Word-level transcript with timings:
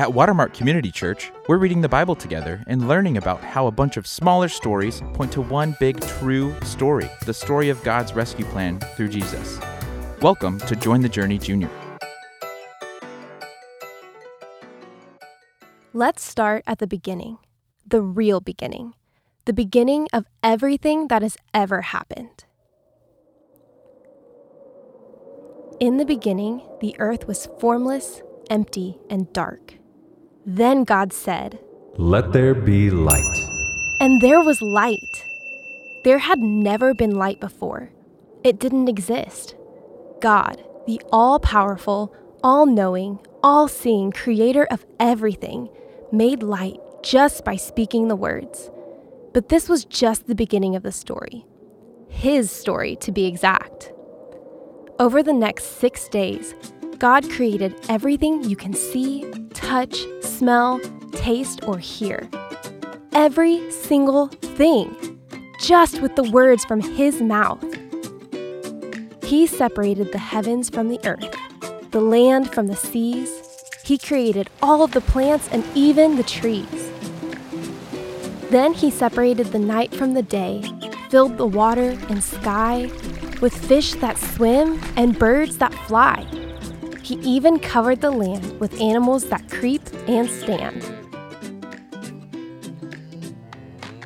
At 0.00 0.14
Watermark 0.14 0.54
Community 0.54 0.90
Church, 0.90 1.30
we're 1.46 1.58
reading 1.58 1.82
the 1.82 1.88
Bible 1.90 2.14
together 2.14 2.64
and 2.66 2.88
learning 2.88 3.18
about 3.18 3.44
how 3.44 3.66
a 3.66 3.70
bunch 3.70 3.98
of 3.98 4.06
smaller 4.06 4.48
stories 4.48 5.02
point 5.12 5.30
to 5.32 5.42
one 5.42 5.76
big 5.78 6.00
true 6.00 6.58
story 6.62 7.10
the 7.26 7.34
story 7.34 7.68
of 7.68 7.84
God's 7.84 8.14
rescue 8.14 8.46
plan 8.46 8.80
through 8.96 9.10
Jesus. 9.10 9.60
Welcome 10.22 10.58
to 10.60 10.74
Join 10.74 11.02
the 11.02 11.08
Journey 11.10 11.36
Junior. 11.36 11.68
Let's 15.92 16.22
start 16.22 16.64
at 16.66 16.78
the 16.78 16.86
beginning, 16.86 17.36
the 17.86 18.00
real 18.00 18.40
beginning, 18.40 18.94
the 19.44 19.52
beginning 19.52 20.08
of 20.14 20.24
everything 20.42 21.08
that 21.08 21.20
has 21.20 21.36
ever 21.52 21.82
happened. 21.82 22.46
In 25.78 25.98
the 25.98 26.06
beginning, 26.06 26.62
the 26.80 26.98
earth 26.98 27.28
was 27.28 27.50
formless, 27.58 28.22
empty, 28.48 28.96
and 29.10 29.30
dark. 29.34 29.74
Then 30.46 30.84
God 30.84 31.12
said, 31.12 31.58
Let 31.96 32.32
there 32.32 32.54
be 32.54 32.90
light. 32.90 33.48
And 34.00 34.20
there 34.20 34.40
was 34.40 34.62
light. 34.62 35.24
There 36.04 36.18
had 36.18 36.38
never 36.38 36.94
been 36.94 37.14
light 37.14 37.40
before. 37.40 37.90
It 38.42 38.58
didn't 38.58 38.88
exist. 38.88 39.54
God, 40.20 40.64
the 40.86 41.00
all 41.12 41.38
powerful, 41.38 42.14
all 42.42 42.64
knowing, 42.64 43.18
all 43.42 43.68
seeing 43.68 44.12
creator 44.12 44.66
of 44.70 44.86
everything, 44.98 45.68
made 46.10 46.42
light 46.42 46.78
just 47.02 47.44
by 47.44 47.56
speaking 47.56 48.08
the 48.08 48.16
words. 48.16 48.70
But 49.34 49.50
this 49.50 49.68
was 49.68 49.84
just 49.84 50.26
the 50.26 50.34
beginning 50.34 50.74
of 50.74 50.82
the 50.82 50.92
story. 50.92 51.44
His 52.08 52.50
story, 52.50 52.96
to 52.96 53.12
be 53.12 53.26
exact. 53.26 53.92
Over 54.98 55.22
the 55.22 55.32
next 55.32 55.78
six 55.78 56.08
days, 56.08 56.54
God 56.98 57.30
created 57.30 57.74
everything 57.88 58.44
you 58.44 58.56
can 58.56 58.74
see, 58.74 59.24
touch, 59.70 60.04
smell, 60.20 60.80
taste, 61.12 61.60
or 61.64 61.78
hear. 61.78 62.28
Every 63.12 63.70
single 63.70 64.26
thing, 64.58 65.16
just 65.60 66.02
with 66.02 66.16
the 66.16 66.28
words 66.28 66.64
from 66.64 66.80
His 66.80 67.22
mouth. 67.22 67.64
He 69.22 69.46
separated 69.46 70.10
the 70.10 70.18
heavens 70.18 70.70
from 70.70 70.88
the 70.88 70.98
earth, 71.04 71.36
the 71.92 72.00
land 72.00 72.52
from 72.52 72.66
the 72.66 72.74
seas. 72.74 73.30
He 73.84 73.96
created 73.96 74.50
all 74.60 74.82
of 74.82 74.90
the 74.90 75.00
plants 75.00 75.48
and 75.52 75.64
even 75.76 76.16
the 76.16 76.24
trees. 76.24 76.90
Then 78.50 78.74
He 78.74 78.90
separated 78.90 79.52
the 79.52 79.60
night 79.60 79.94
from 79.94 80.14
the 80.14 80.22
day, 80.24 80.64
filled 81.10 81.38
the 81.38 81.46
water 81.46 81.96
and 82.08 82.24
sky 82.24 82.90
with 83.40 83.54
fish 83.54 83.92
that 84.02 84.18
swim 84.18 84.80
and 84.96 85.16
birds 85.16 85.58
that 85.58 85.72
fly. 85.86 86.39
He 87.10 87.16
even 87.22 87.58
covered 87.58 88.02
the 88.02 88.12
land 88.12 88.60
with 88.60 88.80
animals 88.80 89.30
that 89.30 89.50
creep 89.50 89.82
and 90.06 90.30
stand. 90.30 90.80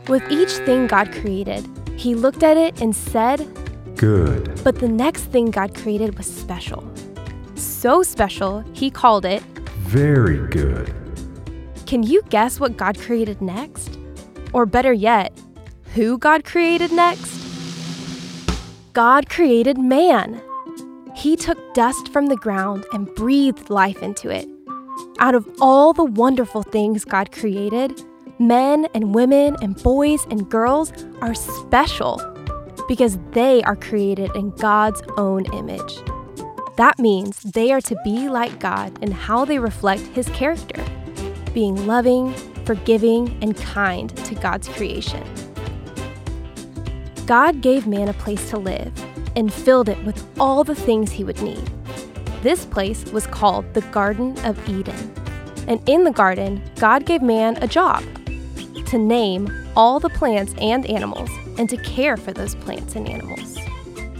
With 0.08 0.22
each 0.30 0.52
thing 0.52 0.86
God 0.86 1.12
created, 1.12 1.68
he 1.98 2.14
looked 2.14 2.42
at 2.42 2.56
it 2.56 2.80
and 2.80 2.96
said, 2.96 3.46
Good. 3.96 4.58
But 4.64 4.78
the 4.78 4.88
next 4.88 5.24
thing 5.24 5.50
God 5.50 5.74
created 5.74 6.16
was 6.16 6.24
special. 6.24 6.82
So 7.56 8.02
special, 8.02 8.64
he 8.72 8.90
called 8.90 9.26
it 9.26 9.42
Very 9.82 10.38
good. 10.48 10.90
Can 11.84 12.04
you 12.04 12.22
guess 12.30 12.58
what 12.58 12.78
God 12.78 12.98
created 12.98 13.42
next? 13.42 13.98
Or 14.54 14.64
better 14.64 14.94
yet, 14.94 15.38
who 15.92 16.16
God 16.16 16.44
created 16.44 16.90
next? 16.90 17.38
God 18.94 19.28
created 19.28 19.76
man. 19.76 20.40
He 21.24 21.36
took 21.36 21.72
dust 21.72 22.12
from 22.12 22.26
the 22.26 22.36
ground 22.36 22.84
and 22.92 23.06
breathed 23.14 23.70
life 23.70 24.02
into 24.02 24.28
it. 24.28 24.46
Out 25.18 25.34
of 25.34 25.48
all 25.58 25.94
the 25.94 26.04
wonderful 26.04 26.62
things 26.62 27.06
God 27.06 27.32
created, 27.32 27.98
men 28.38 28.86
and 28.92 29.14
women 29.14 29.56
and 29.62 29.74
boys 29.82 30.26
and 30.28 30.50
girls 30.50 30.92
are 31.22 31.32
special 31.32 32.20
because 32.88 33.18
they 33.30 33.62
are 33.62 33.74
created 33.74 34.36
in 34.36 34.50
God's 34.50 35.00
own 35.16 35.46
image. 35.54 35.96
That 36.76 36.98
means 36.98 37.38
they 37.38 37.72
are 37.72 37.80
to 37.80 37.96
be 38.04 38.28
like 38.28 38.60
God 38.60 39.02
in 39.02 39.10
how 39.10 39.46
they 39.46 39.58
reflect 39.58 40.02
His 40.08 40.28
character, 40.28 40.84
being 41.54 41.86
loving, 41.86 42.34
forgiving, 42.66 43.34
and 43.40 43.56
kind 43.56 44.14
to 44.26 44.34
God's 44.34 44.68
creation. 44.68 45.24
God 47.24 47.62
gave 47.62 47.86
man 47.86 48.08
a 48.08 48.12
place 48.12 48.50
to 48.50 48.58
live 48.58 48.92
and 49.36 49.52
filled 49.52 49.88
it 49.88 50.02
with 50.04 50.26
all 50.38 50.64
the 50.64 50.74
things 50.74 51.12
he 51.12 51.24
would 51.24 51.40
need. 51.42 51.70
This 52.42 52.66
place 52.66 53.04
was 53.06 53.26
called 53.26 53.72
the 53.74 53.80
Garden 53.82 54.38
of 54.44 54.68
Eden. 54.68 55.12
And 55.66 55.86
in 55.88 56.04
the 56.04 56.10
garden, 56.10 56.62
God 56.76 57.06
gave 57.06 57.22
man 57.22 57.56
a 57.62 57.66
job 57.66 58.04
to 58.86 58.98
name 58.98 59.50
all 59.76 59.98
the 59.98 60.10
plants 60.10 60.54
and 60.58 60.84
animals 60.86 61.30
and 61.58 61.68
to 61.70 61.76
care 61.78 62.16
for 62.16 62.32
those 62.32 62.54
plants 62.56 62.94
and 62.96 63.08
animals. 63.08 63.58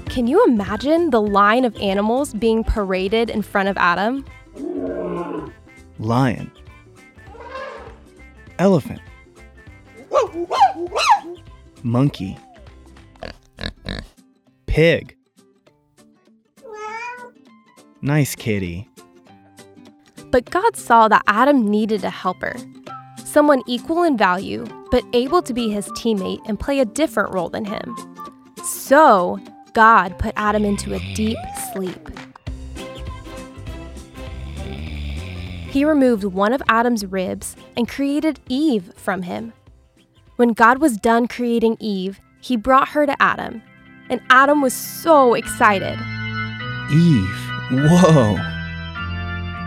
Can 0.07 0.27
you 0.27 0.45
imagine 0.47 1.11
the 1.11 1.21
line 1.21 1.65
of 1.65 1.77
animals 1.77 2.33
being 2.33 2.65
paraded 2.65 3.31
in 3.31 3.43
front 3.43 3.69
of 3.69 3.77
Adam? 3.77 4.25
Lion. 5.99 6.51
Elephant. 8.59 9.01
Monkey. 11.83 12.39
Pig. 14.75 15.17
Nice 18.03 18.35
kitty. 18.35 18.89
But 20.33 20.51
God 20.51 20.75
saw 20.75 21.07
that 21.07 21.23
Adam 21.29 21.71
needed 21.71 22.03
a 22.03 22.11
helper, 22.11 22.57
someone 23.25 23.63
equal 23.69 24.03
in 24.03 24.19
value, 24.19 24.67
but 24.91 25.05
able 25.13 25.43
to 25.43 25.55
be 25.55 25.71
his 25.71 25.87
teammate 25.91 26.41
and 26.49 26.59
play 26.59 26.81
a 26.81 26.85
different 26.85 27.33
role 27.33 27.49
than 27.49 27.65
him. 27.65 27.95
So, 28.65 29.39
God 29.75 30.19
put 30.19 30.33
Adam 30.37 30.65
into 30.65 30.93
a 30.93 31.15
deep 31.15 31.39
sleep. 31.73 32.11
He 35.71 35.85
removed 35.85 36.25
one 36.25 36.53
of 36.53 36.65
Adam's 36.67 37.07
ribs 37.07 37.55
and 37.77 37.89
created 37.89 38.41
Eve 38.49 38.93
from 38.97 39.23
him. 39.23 39.53
When 40.35 40.49
God 40.49 40.79
was 40.79 40.97
done 40.97 41.29
creating 41.29 41.77
Eve, 41.79 42.19
he 42.41 42.57
brought 42.57 42.89
her 42.89 43.07
to 43.07 43.15
Adam, 43.23 43.63
and 44.11 44.21
Adam 44.31 44.61
was 44.61 44.75
so 44.75 45.35
excited. 45.35 45.99
Eve. 46.91 47.51
Whoa. 47.71 48.37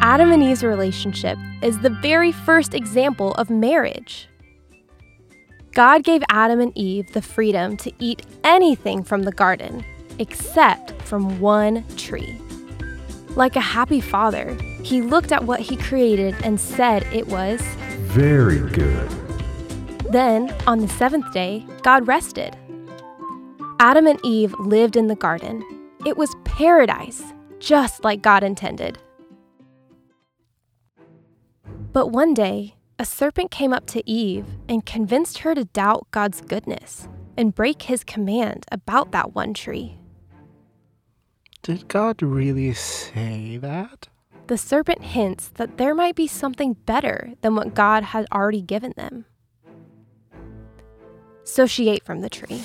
Adam 0.02 0.32
and 0.32 0.44
Eve's 0.44 0.64
relationship 0.64 1.38
is 1.62 1.80
the 1.80 1.90
very 1.90 2.32
first 2.32 2.74
example 2.74 3.34
of 3.34 3.50
marriage. 3.50 4.28
God 5.74 6.04
gave 6.04 6.24
Adam 6.30 6.60
and 6.60 6.72
Eve 6.76 7.12
the 7.14 7.22
freedom 7.22 7.78
to 7.78 7.92
eat 8.00 8.26
anything 8.44 9.04
from 9.04 9.24
the 9.24 9.32
garden 9.32 9.84
except 10.20 10.92
from 11.04 11.40
one 11.40 11.84
tree. 11.98 12.38
Like 13.36 13.56
a 13.56 13.62
happy 13.62 14.02
father, 14.02 14.58
he 14.84 15.02
looked 15.02 15.32
at 15.32 15.44
what 15.44 15.60
he 15.60 15.78
created 15.78 16.36
and 16.44 16.60
said 16.60 17.04
it 17.14 17.28
was 17.28 17.62
Very 18.08 18.60
good. 18.72 19.10
Then, 20.12 20.56
on 20.66 20.80
the 20.80 20.88
seventh 20.88 21.32
day, 21.34 21.66
God 21.84 22.08
rested. 22.08 22.56
Adam 23.80 24.08
and 24.08 24.20
Eve 24.24 24.56
lived 24.60 24.96
in 24.96 25.06
the 25.06 25.16
garden. 25.16 25.64
It 26.04 26.18
was 26.18 26.34
paradise, 26.46 27.22
just 27.60 28.04
like 28.04 28.24
God 28.24 28.44
intended. 28.44 28.98
But 31.94 32.08
one 32.08 32.34
day, 32.34 32.76
a 32.98 33.06
serpent 33.06 33.52
came 33.52 33.74
up 33.74 33.86
to 33.88 34.10
Eve 34.10 34.46
and 34.68 34.84
convinced 34.84 35.40
her 35.40 35.54
to 35.54 35.66
doubt 35.66 36.08
God's 36.10 36.42
goodness 36.42 37.08
and 37.38 37.54
break 37.54 37.84
his 37.84 38.04
command 38.04 38.66
about 38.72 39.12
that 39.12 39.36
one 39.36 39.54
tree. 39.54 40.00
Did 41.62 41.88
God 41.88 42.24
really 42.24 42.74
say 42.74 43.58
that? 43.58 44.08
The 44.48 44.58
serpent 44.58 45.04
hints 45.04 45.50
that 45.56 45.78
there 45.78 45.94
might 45.94 46.16
be 46.16 46.26
something 46.26 46.74
better 46.74 47.34
than 47.42 47.56
what 47.56 47.76
God 47.76 48.02
had 48.06 48.26
already 48.34 48.62
given 48.62 48.94
them. 48.98 49.26
So 51.44 51.68
she 51.68 51.90
ate 51.90 52.04
from 52.04 52.22
the 52.22 52.30
tree. 52.30 52.64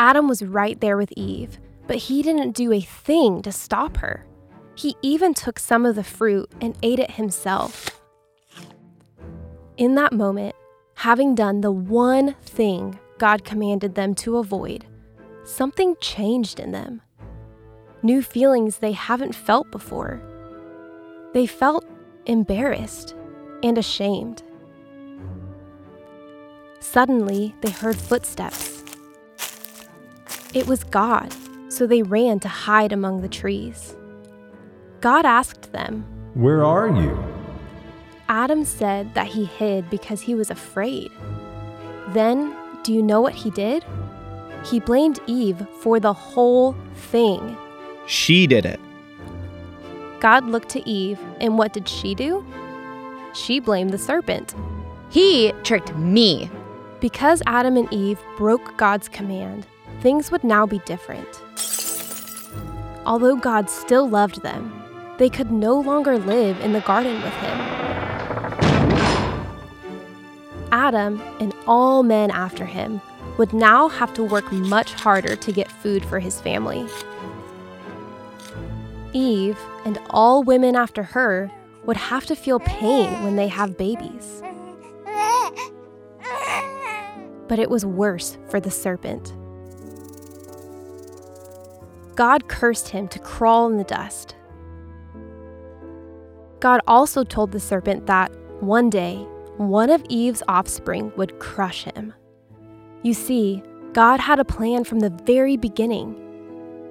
Adam 0.00 0.26
was 0.26 0.42
right 0.42 0.80
there 0.80 0.96
with 0.96 1.12
Eve, 1.14 1.58
but 1.86 1.96
he 1.96 2.22
didn't 2.22 2.52
do 2.52 2.72
a 2.72 2.80
thing 2.80 3.42
to 3.42 3.52
stop 3.52 3.98
her. 3.98 4.24
He 4.74 4.96
even 5.02 5.34
took 5.34 5.58
some 5.58 5.84
of 5.84 5.94
the 5.94 6.02
fruit 6.02 6.50
and 6.58 6.74
ate 6.82 6.98
it 6.98 7.10
himself. 7.10 8.00
In 9.76 9.96
that 9.96 10.14
moment, 10.14 10.56
having 10.94 11.34
done 11.34 11.60
the 11.60 11.70
one 11.70 12.34
thing 12.40 12.98
God 13.18 13.44
commanded 13.44 13.94
them 13.94 14.14
to 14.16 14.38
avoid, 14.38 14.86
something 15.44 15.94
changed 16.00 16.58
in 16.58 16.72
them. 16.72 17.02
New 18.02 18.22
feelings 18.22 18.78
they 18.78 18.92
haven't 18.92 19.34
felt 19.34 19.70
before. 19.70 20.22
They 21.34 21.44
felt 21.44 21.84
embarrassed 22.24 23.14
and 23.62 23.76
ashamed. 23.76 24.42
Suddenly, 26.78 27.54
they 27.60 27.70
heard 27.70 27.96
footsteps. 27.96 28.79
It 30.52 30.66
was 30.66 30.82
God, 30.82 31.32
so 31.68 31.86
they 31.86 32.02
ran 32.02 32.40
to 32.40 32.48
hide 32.48 32.92
among 32.92 33.22
the 33.22 33.28
trees. 33.28 33.96
God 35.00 35.24
asked 35.24 35.72
them, 35.72 36.02
Where 36.34 36.64
are 36.64 36.88
you? 36.88 37.22
Adam 38.28 38.64
said 38.64 39.14
that 39.14 39.28
he 39.28 39.44
hid 39.44 39.88
because 39.90 40.20
he 40.20 40.34
was 40.34 40.50
afraid. 40.50 41.10
Then, 42.08 42.54
do 42.82 42.92
you 42.92 43.02
know 43.02 43.20
what 43.20 43.34
he 43.34 43.50
did? 43.50 43.84
He 44.64 44.80
blamed 44.80 45.20
Eve 45.26 45.66
for 45.80 46.00
the 46.00 46.12
whole 46.12 46.76
thing. 46.94 47.56
She 48.06 48.46
did 48.46 48.66
it. 48.66 48.80
God 50.18 50.44
looked 50.46 50.68
to 50.70 50.88
Eve, 50.88 51.20
and 51.40 51.58
what 51.58 51.72
did 51.72 51.88
she 51.88 52.14
do? 52.14 52.44
She 53.34 53.60
blamed 53.60 53.90
the 53.90 53.98
serpent. 53.98 54.54
He 55.10 55.52
tricked 55.62 55.94
me. 55.94 56.50
Because 57.00 57.40
Adam 57.46 57.76
and 57.76 57.90
Eve 57.92 58.18
broke 58.36 58.76
God's 58.76 59.08
command, 59.08 59.66
things 60.00 60.30
would 60.30 60.44
now 60.44 60.66
be 60.66 60.80
different. 60.80 61.42
Although 63.06 63.36
God 63.36 63.68
still 63.70 64.08
loved 64.08 64.42
them, 64.42 64.72
they 65.18 65.28
could 65.28 65.50
no 65.50 65.78
longer 65.78 66.18
live 66.18 66.60
in 66.60 66.72
the 66.72 66.80
garden 66.80 67.20
with 67.22 67.32
him. 67.34 67.58
Adam 70.72 71.20
and 71.40 71.54
all 71.66 72.02
men 72.02 72.30
after 72.30 72.64
him 72.64 73.00
would 73.36 73.52
now 73.52 73.88
have 73.88 74.14
to 74.14 74.22
work 74.22 74.50
much 74.52 74.92
harder 74.94 75.36
to 75.36 75.52
get 75.52 75.70
food 75.70 76.04
for 76.04 76.18
his 76.18 76.40
family. 76.40 76.86
Eve 79.12 79.58
and 79.84 79.98
all 80.10 80.42
women 80.42 80.76
after 80.76 81.02
her 81.02 81.50
would 81.84 81.96
have 81.96 82.26
to 82.26 82.36
feel 82.36 82.60
pain 82.60 83.22
when 83.24 83.36
they 83.36 83.48
have 83.48 83.76
babies. 83.76 84.42
But 87.48 87.58
it 87.58 87.68
was 87.68 87.84
worse 87.84 88.38
for 88.48 88.60
the 88.60 88.70
serpent. 88.70 89.34
God 92.16 92.48
cursed 92.48 92.88
him 92.88 93.08
to 93.08 93.18
crawl 93.18 93.68
in 93.68 93.76
the 93.76 93.84
dust. 93.84 94.36
God 96.60 96.80
also 96.86 97.24
told 97.24 97.52
the 97.52 97.60
serpent 97.60 98.06
that 98.06 98.30
one 98.60 98.90
day, 98.90 99.16
one 99.56 99.90
of 99.90 100.04
Eve's 100.08 100.42
offspring 100.48 101.12
would 101.16 101.38
crush 101.38 101.84
him. 101.84 102.12
You 103.02 103.14
see, 103.14 103.62
God 103.92 104.20
had 104.20 104.38
a 104.38 104.44
plan 104.44 104.84
from 104.84 105.00
the 105.00 105.10
very 105.24 105.56
beginning. 105.56 106.16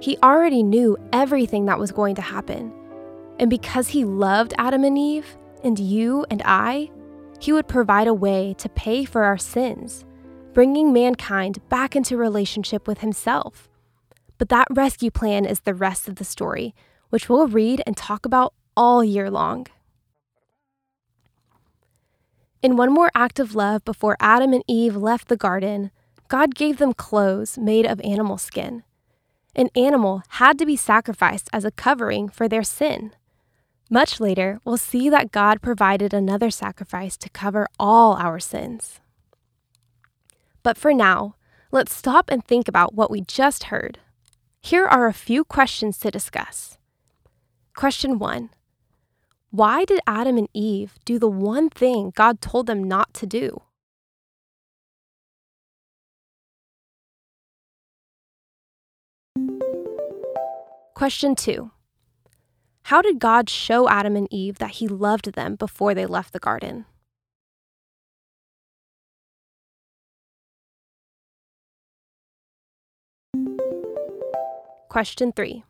He 0.02 0.18
already 0.24 0.64
knew 0.64 0.98
everything 1.14 1.66
that 1.66 1.80
was 1.80 1.92
going 1.92 2.16
to 2.16 2.22
happen. 2.22 2.74
And 3.38 3.50
because 3.50 3.88
He 3.88 4.04
loved 4.04 4.54
Adam 4.58 4.84
and 4.84 4.98
Eve, 4.98 5.38
and 5.64 5.78
you 5.80 6.26
and 6.30 6.42
I, 6.46 6.90
He 7.40 7.54
would 7.54 7.68
provide 7.68 8.08
a 8.08 8.14
way 8.14 8.56
to 8.58 8.70
pay 8.70 9.06
for 9.06 9.24
our 9.24 9.38
sins, 9.38 10.06
bringing 10.54 10.92
mankind 10.92 11.60
back 11.70 11.96
into 11.96 12.18
relationship 12.18 12.88
with 12.88 13.00
Himself. 13.00 13.70
But 14.40 14.50
that 14.50 14.68
rescue 14.72 15.12
plan 15.12 15.46
is 15.46 15.60
the 15.60 15.76
rest 15.76 16.08
of 16.08 16.16
the 16.16 16.24
story, 16.24 16.74
which 17.10 17.30
we'll 17.30 17.48
read 17.48 17.84
and 17.86 17.96
talk 17.96 18.26
about 18.26 18.56
all 18.76 19.04
year 19.04 19.30
long. 19.30 19.68
In 22.64 22.76
one 22.76 22.92
more 22.92 23.12
act 23.14 23.40
of 23.40 23.54
love 23.54 23.86
before 23.86 24.18
Adam 24.20 24.54
and 24.54 24.64
Eve 24.68 24.96
left 24.96 25.28
the 25.28 25.38
garden, 25.38 25.92
God 26.30 26.56
gave 26.56 26.78
them 26.78 26.94
clothes 26.94 27.58
made 27.58 27.86
of 27.86 28.02
animal 28.02 28.38
skin. 28.38 28.84
An 29.56 29.70
animal 29.76 30.24
had 30.30 30.58
to 30.60 30.66
be 30.66 30.76
sacrificed 30.76 31.50
as 31.52 31.66
a 31.66 31.72
covering 31.72 32.30
for 32.30 32.48
their 32.48 32.64
sin. 32.64 33.12
Much 33.90 34.20
later, 34.20 34.60
we'll 34.64 34.78
see 34.78 35.10
that 35.10 35.32
God 35.32 35.62
provided 35.62 36.14
another 36.14 36.50
sacrifice 36.50 37.18
to 37.18 37.30
cover 37.30 37.68
all 37.80 38.14
our 38.16 38.40
sins. 38.40 39.00
But 40.64 40.78
for 40.78 40.94
now, 40.94 41.36
let's 41.72 41.94
stop 41.94 42.30
and 42.30 42.46
think 42.46 42.68
about 42.68 42.94
what 42.94 43.10
we 43.10 43.22
just 43.22 43.66
heard. 43.66 44.00
Here 44.62 44.86
are 44.86 45.08
a 45.08 45.14
few 45.14 45.44
questions 45.44 45.98
to 46.00 46.12
discuss. 46.12 46.78
Question 47.76 48.20
1 48.20 48.50
Why 49.52 49.86
did 49.86 50.02
Adam 50.06 50.38
and 50.38 50.50
Eve 50.54 50.96
do 51.06 51.18
the 51.18 51.30
one 51.30 51.70
thing 51.70 52.12
God 52.16 52.42
told 52.42 52.68
them 52.68 52.84
not 52.84 53.14
to 53.16 53.26
do? 53.26 53.62
Question 60.94 61.36
2 61.36 61.72
How 62.84 63.02
did 63.02 63.20
God 63.20 63.50
show 63.50 63.88
Adam 63.88 64.18
and 64.18 64.28
Eve 64.30 64.58
that 64.58 64.72
He 64.72 64.88
loved 64.90 65.34
them 65.34 65.56
before 65.56 65.94
they 65.94 66.06
left 66.06 66.34
the 66.34 66.40
garden? 66.40 66.86
Question 74.90 75.32
3 75.32 75.64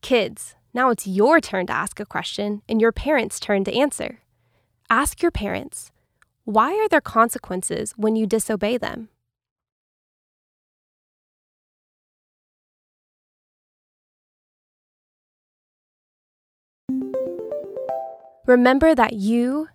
Kids, 0.00 0.56
now 0.74 0.90
it's 0.90 1.06
your 1.06 1.40
turn 1.40 1.68
to 1.68 1.72
ask 1.72 2.00
a 2.00 2.04
question 2.04 2.62
and 2.68 2.80
your 2.80 2.90
parents' 2.90 3.38
turn 3.38 3.62
to 3.62 3.72
answer. 3.72 4.18
Ask 4.90 5.22
your 5.22 5.30
parents, 5.30 5.92
why 6.44 6.72
are 6.72 6.88
there 6.88 7.00
consequences 7.00 7.94
when 7.96 8.16
you 8.16 8.26
disobey 8.26 8.78
them? 8.78 9.10
Remember 18.44 18.92
that 18.92 19.12
you 19.12 19.68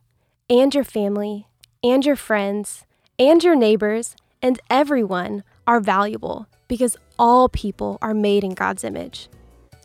and 0.49 0.75
your 0.75 0.83
family 0.83 1.47
and 1.81 2.05
your 2.05 2.17
friends 2.17 2.85
and 3.17 3.41
your 3.41 3.55
neighbors 3.55 4.17
and 4.41 4.59
everyone 4.69 5.45
are 5.65 5.79
valuable 5.79 6.47
because 6.67 6.97
all 7.17 7.49
people 7.49 7.97
are 8.01 8.13
made 8.13 8.43
in 8.43 8.53
God's 8.53 8.83
image. 8.83 9.29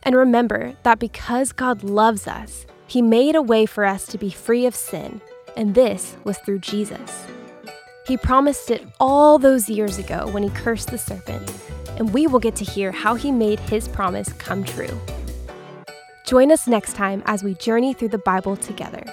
And 0.02 0.17
remember 0.17 0.75
that 0.82 0.99
because 0.99 1.52
God 1.52 1.84
loves 1.84 2.26
us, 2.26 2.67
He 2.87 3.02
made 3.02 3.37
a 3.37 3.43
way 3.43 3.67
for 3.67 3.84
us 3.84 4.06
to 4.06 4.19
be 4.19 4.31
free 4.31 4.67
of 4.67 4.75
sin, 4.75 5.20
and 5.56 5.75
this 5.75 6.17
was 6.25 6.38
through 6.38 6.58
Jesus. 6.61 7.26
He 8.06 8.17
promised 8.17 8.70
it 8.70 8.87
all 8.99 9.38
those 9.38 9.69
years 9.69 9.99
ago 9.99 10.29
when 10.32 10.43
He 10.43 10.50
cursed 10.50 10.90
the 10.90 10.99
serpent, 10.99 11.52
and 11.99 12.12
we 12.12 12.26
will 12.26 12.40
get 12.40 12.56
to 12.56 12.64
hear 12.64 12.90
how 12.90 13.14
He 13.14 13.31
made 13.31 13.61
His 13.61 13.87
promise 13.87 14.32
come 14.34 14.64
true. 14.64 15.00
Join 16.26 16.50
us 16.50 16.67
next 16.67 16.94
time 16.94 17.23
as 17.26 17.44
we 17.44 17.55
journey 17.55 17.94
through 17.94 18.08
the 18.08 18.19
Bible 18.19 18.56
together. 18.56 19.05